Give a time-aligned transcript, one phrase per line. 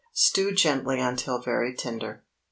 [0.13, 2.23] Stew gently until very tender.